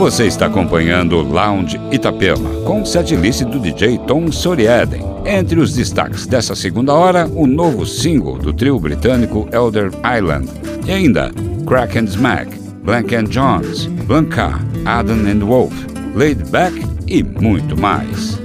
Você 0.00 0.26
está 0.26 0.46
acompanhando 0.46 1.16
o 1.16 1.22
Lounge 1.22 1.78
Itapema 1.92 2.48
com 2.64 2.80
o 2.80 2.86
setlist 2.86 3.42
do 3.44 3.60
DJ 3.60 3.98
Tom 4.06 4.32
Soriaden. 4.32 5.02
Entre 5.26 5.60
os 5.60 5.74
destaques 5.74 6.26
dessa 6.26 6.54
segunda 6.54 6.94
hora, 6.94 7.26
o 7.26 7.46
novo 7.46 7.84
single 7.84 8.38
do 8.38 8.50
trio 8.50 8.80
britânico 8.80 9.46
Elder 9.52 9.90
Island. 10.18 10.48
E 10.86 10.90
ainda, 10.90 11.30
Crack 11.66 11.98
and 11.98 12.04
Smack, 12.04 12.50
Blank 12.82 13.14
and 13.14 13.24
Jones, 13.24 13.84
Blanca, 14.06 14.58
Adam 14.86 15.18
and 15.28 15.44
Wolf, 15.44 15.74
Laid 16.14 16.48
Back 16.48 16.82
e 17.06 17.22
muito 17.22 17.78
mais. 17.78 18.40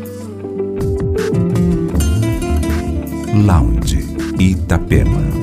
Lounge 3.33 4.05
Itapema. 4.37 5.34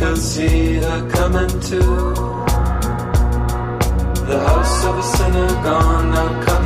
can 0.00 0.16
see 0.16 0.76
her 0.76 1.10
coming 1.10 1.60
to 1.60 1.80
the 4.28 4.38
house 4.46 4.84
of 4.86 4.98
a 4.98 5.02
sinner 5.02 5.48
gone 5.62 6.10
now. 6.10 6.59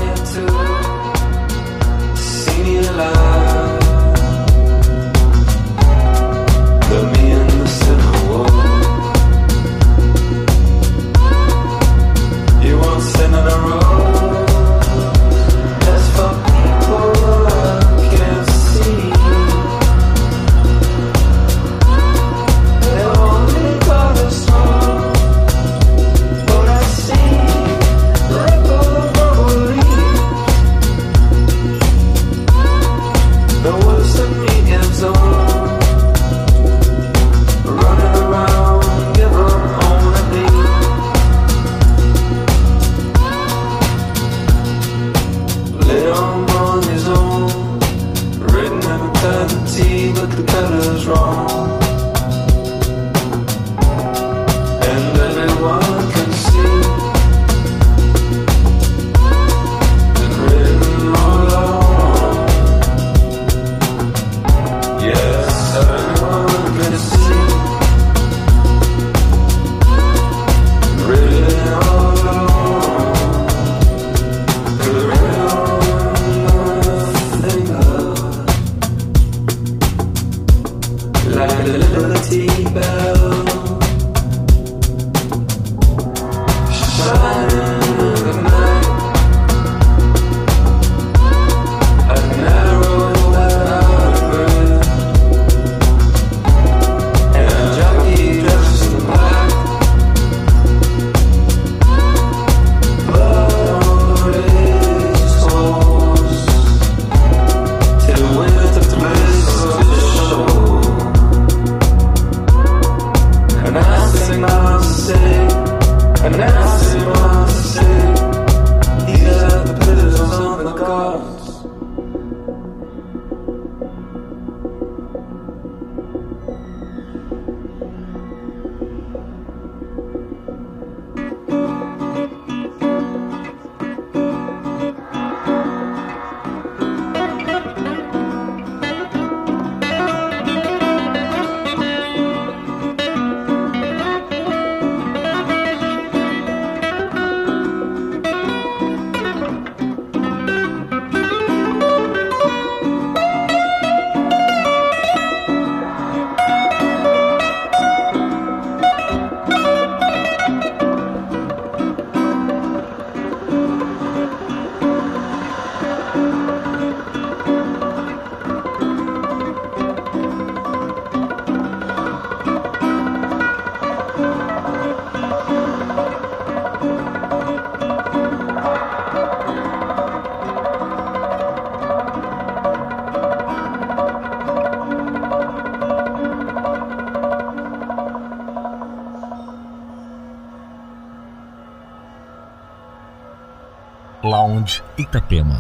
Lounge 194.44 194.82
Itapema. 194.98 195.58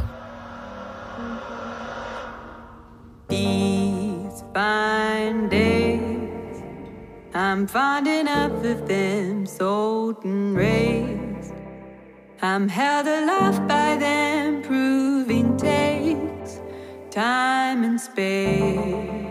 These 3.28 4.44
fine 4.52 5.48
days, 5.48 6.62
I'm 7.32 7.66
finding 7.66 8.28
up 8.28 8.52
of 8.62 8.86
them, 8.86 9.46
sold 9.46 10.22
and 10.24 10.54
raised. 10.54 11.54
I'm 12.42 12.68
held 12.68 13.06
aloft 13.06 13.66
by 13.66 13.96
them, 13.96 14.60
proving 14.60 15.56
takes 15.56 16.60
time 17.10 17.84
and 17.84 17.98
space. 17.98 19.23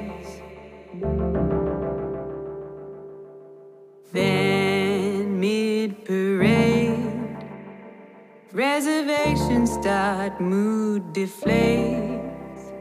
Reservations 8.53 9.71
start, 9.71 10.39
mood 10.39 11.11
deflates. 11.11 12.71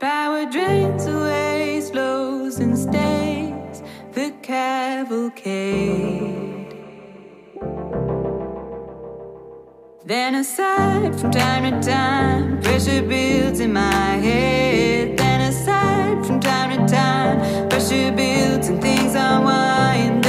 Power 0.00 0.46
drains 0.50 1.06
away, 1.06 1.80
slows 1.80 2.58
and 2.58 2.76
stays. 2.76 3.84
The 4.10 4.32
cavalcade. 4.42 5.46
Then 10.04 10.34
aside 10.34 11.14
from 11.20 11.30
time 11.30 11.70
to 11.70 11.88
time, 11.88 12.60
pressure 12.60 13.02
builds 13.02 13.60
in 13.60 13.72
my 13.72 14.16
head. 14.16 15.16
Then 15.16 15.40
aside 15.42 16.26
from 16.26 16.40
time 16.40 16.70
to 16.76 16.92
time, 16.92 17.68
pressure 17.68 18.10
builds 18.10 18.66
and 18.66 18.82
things 18.82 19.14
unwind. 19.14 20.19